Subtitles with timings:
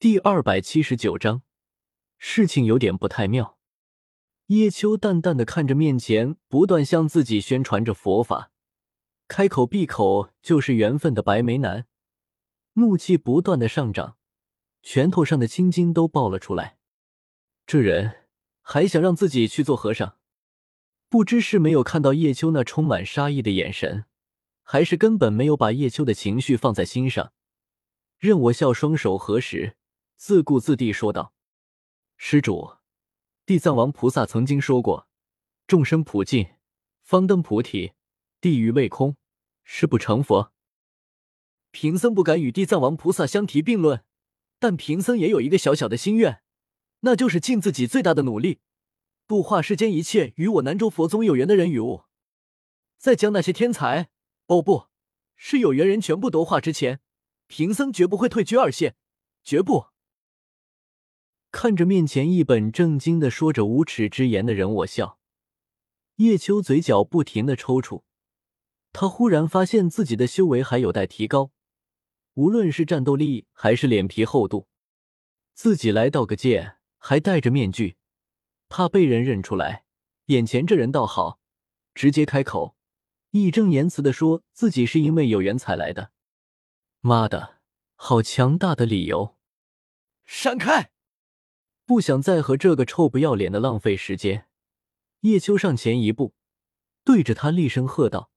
[0.00, 1.42] 第二百七十九章，
[2.16, 3.58] 事情有点不太妙。
[4.46, 8.50] 叶秋淡淡的看着面前不断向自己宣传着佛法、
[9.28, 11.86] 开口闭口就是缘分的白眉男，
[12.76, 14.16] 怒气不断的上涨，
[14.80, 16.78] 拳头上的青筋都爆了出来。
[17.66, 18.24] 这人
[18.62, 20.16] 还想让自己去做和尚？
[21.10, 24.06] 不知是没有看到叶秋那充满杀意的眼神，
[24.62, 27.34] 还是根本没有把叶秋的情绪放在心上。
[28.18, 29.76] 任我笑，双手合十。
[30.20, 31.32] 自顾自地说道
[32.18, 32.76] ：“施主，
[33.46, 35.08] 地藏王菩萨曾经说过，
[35.66, 36.46] 众生普尽，
[37.00, 37.94] 方登菩提；
[38.38, 39.16] 地狱未空，
[39.64, 40.52] 誓不成佛。
[41.70, 44.04] 贫僧不敢与地藏王菩萨相提并论，
[44.58, 46.42] 但贫僧也有一个小小的心愿，
[47.00, 48.60] 那就是尽自己最大的努力，
[49.26, 52.02] 度化世间一切与我南州佛宗有缘的人与物，
[52.98, 54.10] 在将那些天才，
[54.48, 54.88] 哦不，
[55.34, 57.00] 是有缘人全部夺化之前，
[57.46, 58.96] 贫僧绝不会退居二线，
[59.42, 59.86] 绝不。”
[61.52, 65.18] 看着面前一本正经的说着无耻之言的人，我笑。
[66.16, 68.02] 叶秋嘴角不停的抽搐，
[68.92, 71.50] 他忽然发现自己的修为还有待提高，
[72.34, 74.68] 无论是战斗力还是脸皮厚度，
[75.54, 77.96] 自己来道个歉还戴着面具，
[78.68, 79.84] 怕被人认出来。
[80.26, 81.40] 眼前这人倒好，
[81.94, 82.76] 直接开口，
[83.30, 86.12] 义正言辞的说自己是因为有缘才来的。
[87.00, 87.60] 妈的，
[87.96, 89.36] 好强大的理由！
[90.24, 90.92] 闪开！
[91.90, 94.46] 不想再和这个臭不要脸的浪费时间，
[95.22, 96.34] 叶秋上前一步，
[97.02, 98.30] 对着他厉声喝道，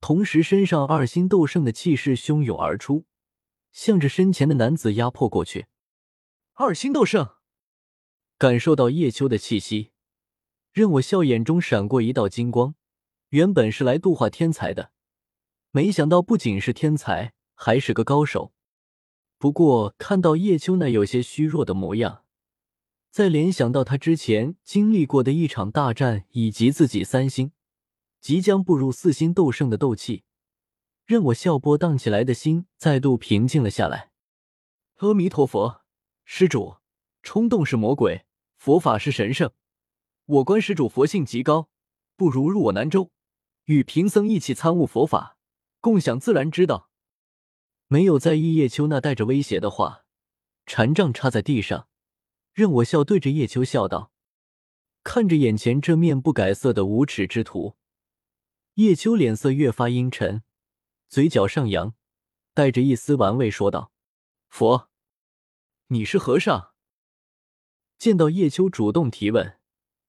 [0.00, 3.04] 同时身上二星斗圣的气势汹涌而出，
[3.70, 5.66] 向着身前的男子压迫过去。
[6.54, 7.36] 二星斗圣
[8.36, 9.92] 感受到叶秋的气息，
[10.72, 12.74] 任我笑眼中闪过一道金光。
[13.28, 14.90] 原本是来度化天才的，
[15.70, 18.52] 没想到不仅是天才，还是个高手。
[19.38, 22.21] 不过看到叶秋那有些虚弱的模样。
[23.12, 27.52] 再联想到他之前经历过的一场大战，以及自己三星
[28.22, 30.24] 即将步入四星斗圣的斗气，
[31.04, 34.12] 任我笑波荡起来的心再度平静了下来。
[34.96, 35.82] 阿弥陀佛，
[36.24, 36.76] 施主，
[37.22, 38.24] 冲动是魔鬼，
[38.56, 39.52] 佛法是神圣。
[40.24, 41.68] 我观施主佛性极高，
[42.16, 43.10] 不如入我南州，
[43.66, 45.36] 与贫僧一起参悟佛法，
[45.82, 46.88] 共享自然之道。
[47.88, 50.06] 没有在意叶秋那带着威胁的话，
[50.64, 51.88] 禅杖插在地上。
[52.52, 54.12] 任我笑，对着叶秋笑道
[55.02, 57.76] ：“看着眼前这面不改色的无耻之徒。”
[58.74, 60.42] 叶秋脸色越发阴沉，
[61.08, 61.94] 嘴角上扬，
[62.54, 63.92] 带着一丝玩味说道
[64.48, 64.90] ：“佛，
[65.88, 66.72] 你是和尚？”
[67.98, 69.58] 见到叶秋主动提问，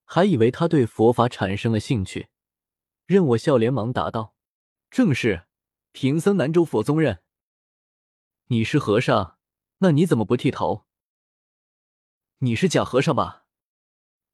[0.05, 2.27] 还以为他对佛法产生了兴趣。
[3.05, 4.33] 任我笑连忙答道
[4.89, 5.45] ：“正是，
[5.91, 7.21] 贫僧南州佛宗人。”
[8.47, 9.37] 你是和尚，
[9.77, 10.85] 那你怎么不剃头？
[12.43, 13.45] 你是假和尚吧？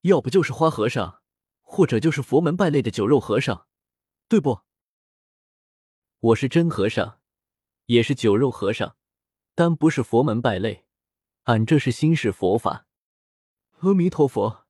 [0.01, 1.21] 要不就是花和尚，
[1.61, 3.67] 或者就是佛门败类的酒肉和尚，
[4.27, 4.61] 对不？
[6.17, 7.19] 我是真和尚，
[7.85, 8.97] 也是酒肉和尚，
[9.53, 10.87] 但不是佛门败类。
[11.43, 12.87] 俺这是心是佛法。
[13.81, 14.65] 阿弥陀佛，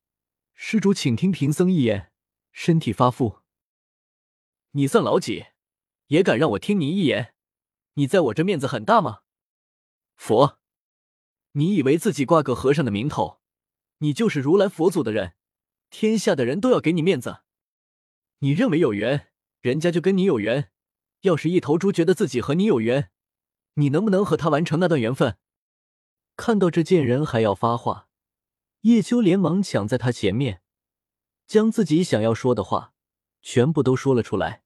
[0.53, 2.11] 施主请听贫僧一言。
[2.51, 3.39] 身体发肤，
[4.72, 5.45] 你算老几？
[6.07, 7.33] 也敢让我听你一言？
[7.94, 9.22] 你在我这面子很大吗？
[10.17, 10.59] 佛。
[11.53, 13.39] 你以为自己挂个和尚的名头，
[13.99, 15.33] 你就是如来佛祖的人，
[15.89, 17.39] 天下的人都要给你面子。
[18.39, 19.29] 你认为有缘，
[19.61, 20.71] 人家就跟你有缘。
[21.21, 23.11] 要是一头猪觉得自己和你有缘，
[23.73, 25.37] 你能不能和他完成那段缘分？
[26.37, 28.07] 看到这贱人还要发话，
[28.81, 30.61] 叶秋连忙抢在他前面，
[31.45, 32.93] 将自己想要说的话
[33.41, 34.63] 全部都说了出来。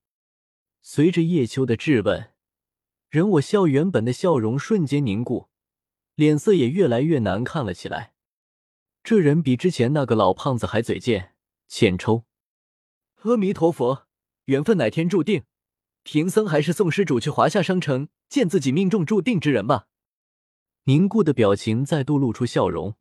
[0.84, 2.34] 随着叶秋的质问，
[3.10, 5.50] 任我笑原本的笑容瞬间凝固。
[6.16, 8.14] 脸色也越来越难看了起来。
[9.04, 11.36] 这人比之前那个老胖子还嘴贱
[11.68, 12.26] 欠抽。
[13.24, 14.08] 阿弥陀佛，
[14.46, 15.44] 缘分乃天注定，
[16.04, 19.88] 贫僧还是送施主去华夏商城见自己命中注定之人吧。
[20.86, 22.96] 凝固的表情再度露出笑容。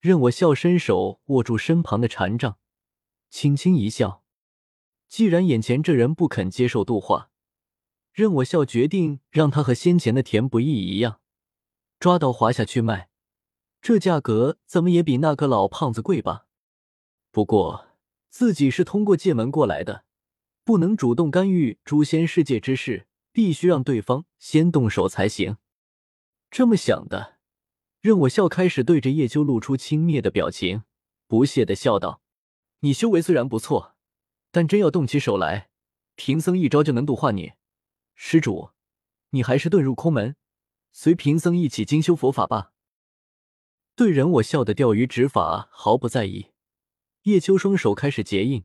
[0.00, 2.58] 任我笑，伸手握住身旁的禅杖，
[3.28, 4.22] 轻轻一笑。
[5.08, 7.30] 既然眼前这人不肯接受度化，
[8.12, 11.20] 任我笑决定让他和先前的田不易一样。
[12.00, 13.10] 抓到华夏去卖，
[13.82, 16.46] 这价格怎么也比那个老胖子贵吧？
[17.30, 17.88] 不过
[18.30, 20.06] 自己是通过界门过来的，
[20.64, 25.58] 不能主动干预诛仙世界之事，必须让对方先动手才行。
[26.50, 27.38] 这么想的，
[28.00, 30.84] 任我笑开始对着叶秋露出轻蔑的表情，
[31.28, 32.22] 不屑的笑道
[32.80, 33.94] ：“你修为虽然不错，
[34.50, 35.68] 但真要动起手来，
[36.14, 37.52] 贫僧一招就能度化你。
[38.14, 38.70] 施主，
[39.32, 40.36] 你还是遁入空门。”
[40.92, 42.72] 随贫僧一起精修佛法吧。
[43.94, 46.52] 对人我笑的钓鱼执法毫不在意。
[47.24, 48.64] 叶秋双手开始结印，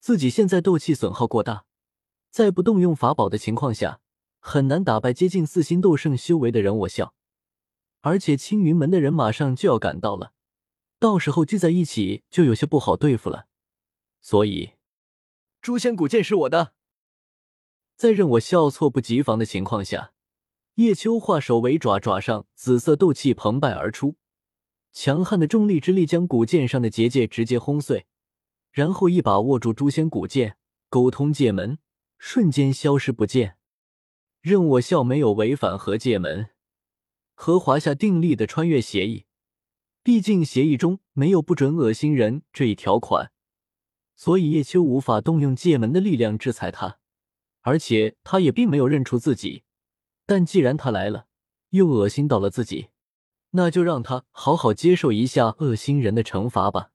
[0.00, 1.64] 自己现在斗气损耗过大，
[2.30, 4.00] 在不动用法宝的情况下，
[4.40, 7.14] 很难打败接近四星斗圣修为的人我笑。
[8.00, 10.32] 而且青云门的人马上就要赶到了，
[10.98, 13.46] 到时候聚在一起就有些不好对付了。
[14.20, 14.72] 所以，
[15.62, 16.72] 诛仙古剑是我的。
[17.94, 20.13] 在任我笑措不及防的情况下，
[20.74, 24.16] 叶秋化手为爪，爪上紫色斗气澎湃而出。
[24.92, 28.06] 强悍的重力之力将古剑上的结界直接轰碎，
[28.72, 30.56] 然后一把握住诛仙古剑，
[30.88, 31.78] 沟通界门，
[32.18, 33.56] 瞬间消失不见。
[34.40, 36.50] 任我笑没有违反和界门
[37.34, 39.26] 和华夏订立的穿越协议，
[40.02, 43.32] 毕竟协议中没有不准恶心人这一条款，
[44.14, 46.98] 所以叶秋无法动用界门的力量制裁他，
[47.62, 49.63] 而且他也并没有认出自己。
[50.26, 51.26] 但既然他来了，
[51.70, 52.88] 又恶心到了自己。
[53.56, 56.90] 那就让他好好接受一下恶心人的惩罚吧。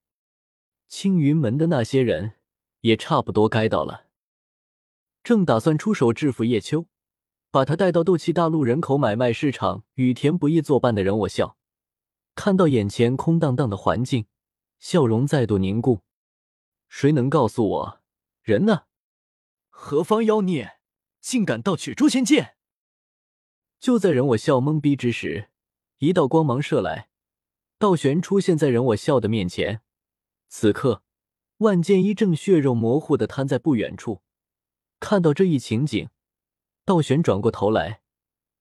[0.89, 2.33] 青云门的那些人
[2.81, 4.07] 也差不多该到了，
[5.23, 6.87] 正打算出手制服叶秋，
[7.49, 11.55] 把他带到斗气大陆人口买卖市场与田不易作伴的人，我笑，
[12.35, 14.25] 看到眼前空荡荡的环境，
[14.79, 16.01] 笑容再度凝固。
[16.89, 18.01] 谁能告诉我，
[18.41, 18.83] 人呢？
[19.69, 20.79] 何方妖孽，
[21.21, 22.57] 竟敢盗取诛仙剑？
[23.79, 25.49] 就在人我笑懵逼之时。
[25.99, 27.09] 一道光芒射来，
[27.77, 29.81] 道玄出现在人我笑的面前。
[30.47, 31.03] 此刻，
[31.57, 34.21] 万剑一正血肉模糊的瘫在不远处。
[35.01, 36.09] 看到这一情景，
[36.85, 38.01] 道玄转过头来，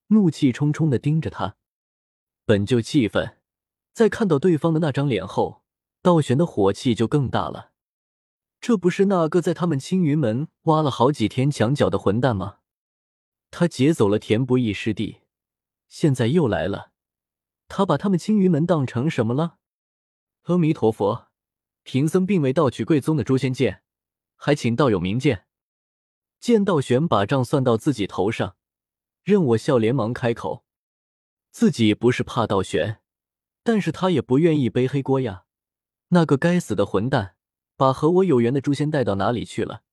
[0.07, 1.55] 怒气冲冲的盯着他。
[2.45, 3.37] 本就气愤，
[3.93, 5.63] 在看到对方的那张脸后，
[6.01, 7.71] 道玄的火气就更大了。
[8.59, 12.58] 这不是那个在他们青云门挖了好几天墙角的混蛋吗？
[13.51, 15.21] 他劫走了田不易师弟，
[15.87, 16.91] 现在又来了。
[17.67, 19.57] 他把他们青云门当成什么了？
[20.43, 21.27] 阿弥陀佛，
[21.83, 23.83] 贫僧并未盗取贵宗的诛仙剑，
[24.35, 25.45] 还请道友明鉴。
[26.39, 28.55] 见道玄把账算到自己头上，
[29.23, 30.63] 任我笑连忙开口
[31.51, 33.01] ：“自己不是怕道玄，
[33.63, 35.45] 但是他也不愿意背黑锅呀。
[36.09, 37.35] 那个该死的混蛋，
[37.75, 39.83] 把和我有缘的诛仙带到哪里去了？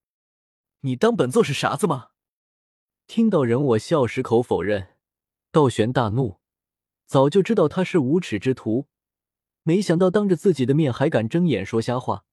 [0.81, 2.11] 你当本座是傻子吗？”
[3.07, 4.97] 听到人我笑矢口否认，
[5.53, 6.41] 道玄大怒。
[7.07, 8.89] 早就知道他是无耻之徒，
[9.63, 12.25] 没想到当着自己的面还敢睁眼说瞎话。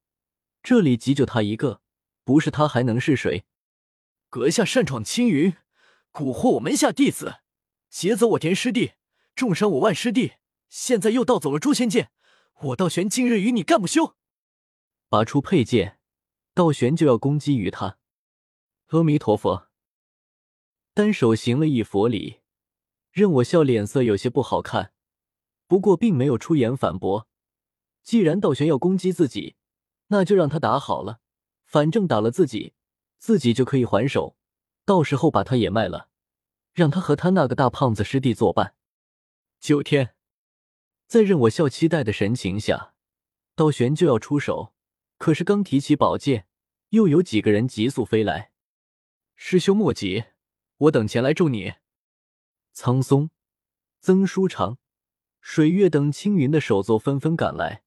[0.63, 1.81] 这里急就他一个，
[2.23, 3.45] 不是他还能是谁？
[4.29, 5.53] 阁下擅闯青云，
[6.11, 7.41] 蛊惑我门下弟子，
[7.89, 8.93] 劫走我田师弟，
[9.35, 10.33] 重伤我万师弟，
[10.69, 12.09] 现在又盗走了诛仙剑，
[12.61, 14.15] 我道玄今日与你干不休！
[15.07, 15.99] 拔出佩剑，
[16.55, 17.99] 道玄就要攻击于他。
[18.87, 19.69] 阿弥陀佛，
[20.95, 22.41] 单手行了一佛礼。
[23.11, 24.93] 任我笑，脸色有些不好看，
[25.65, 27.27] 不过并没有出言反驳。
[28.03, 29.55] 既然道玄要攻击自己，
[30.07, 31.19] 那就让他打好了，
[31.65, 32.73] 反正打了自己，
[33.17, 34.35] 自己就可以还手，
[34.85, 36.09] 到时候把他也卖了，
[36.73, 38.75] 让他和他那个大胖子师弟作伴。
[39.59, 40.15] 九天，
[41.07, 42.93] 在任我笑期待的神情下，
[43.55, 44.73] 道玄就要出手，
[45.17, 46.47] 可是刚提起宝剑，
[46.89, 48.51] 又有几个人急速飞来。
[49.35, 50.25] 师兄莫急，
[50.77, 51.73] 我等前来助你。
[52.73, 53.29] 苍松、
[53.99, 54.77] 曾书长、
[55.41, 57.83] 水月等青云的首座纷纷赶来，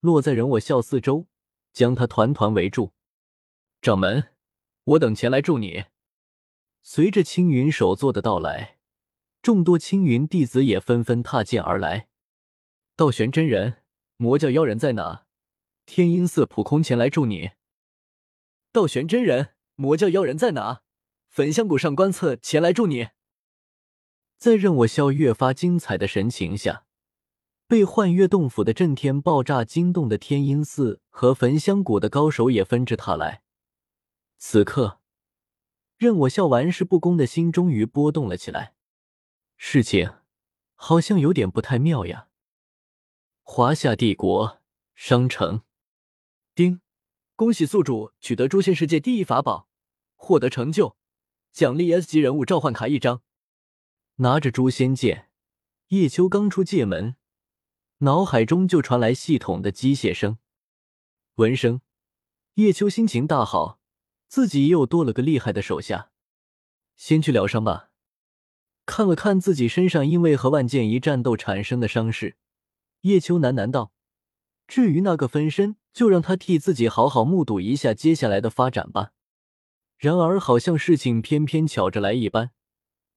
[0.00, 1.26] 落在人我笑四周，
[1.72, 2.92] 将他团团围住。
[3.80, 4.32] 掌门，
[4.84, 5.84] 我等前来助你。
[6.82, 8.78] 随着青云首座的到来，
[9.40, 12.08] 众多青云弟子也纷纷踏剑而来。
[12.96, 13.82] 道玄真人、
[14.16, 15.26] 魔教妖人在哪？
[15.86, 17.50] 天音寺普空前来助你。
[18.72, 20.83] 道玄真人、魔教妖人在哪？
[21.34, 23.08] 焚香谷上官策前来助你。
[24.38, 26.86] 在任我笑越发精彩的神情下，
[27.66, 33.42] 被幻月洞府的震天爆炸惊动的天音寺和焚香谷的高手也纷至沓来。
[34.38, 35.00] 此刻，
[35.96, 38.74] 任我笑玩世不恭的心终于波动了起来。
[39.56, 40.18] 事情
[40.76, 42.28] 好像有点不太妙呀。
[43.42, 44.60] 华夏帝国
[44.94, 45.62] 商城，
[46.54, 46.80] 丁，
[47.34, 49.68] 恭喜宿主取得诛仙世界第一法宝，
[50.14, 50.96] 获得成就，
[51.54, 53.22] 奖励 S 级人物召唤卡一张。
[54.16, 55.30] 拿着诛仙剑，
[55.88, 57.14] 叶秋刚出界门，
[57.98, 60.38] 脑海中就传来系统的机械声、
[61.36, 61.80] 闻声。
[62.54, 63.78] 叶秋心情大好，
[64.26, 66.10] 自己又多了个厉害的手下。
[66.96, 67.90] 先去疗伤吧。
[68.84, 72.36] 看了看自己身上因为和万剑一战斗产生的伤势，
[73.02, 73.92] 叶秋喃喃道
[74.66, 79.12] ：“至于那个分身，就让他替自己好好目睹一下接下来的发展吧。”
[79.98, 82.50] 然而，好像事情偏偏巧着来一般。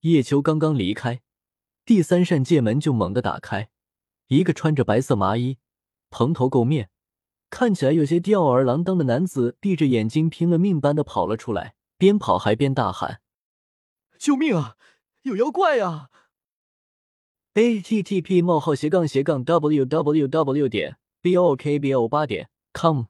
[0.01, 1.21] 叶秋刚刚离开，
[1.83, 3.69] 第三扇界门就猛地打开，
[4.27, 5.57] 一个穿着白色麻衣、
[6.09, 6.89] 蓬头垢面、
[7.49, 13.21] 看起来有些吊儿郎当的男子，闭着眼睛拼了命般的跑了出来，边跑还边大喊
[14.19, 14.75] ：“救命啊！
[15.23, 16.09] 有妖怪啊！”
[17.55, 20.69] a t t p: 冒号斜杠斜杠 w w w.
[20.69, 23.05] 点 b o k b o 八点 com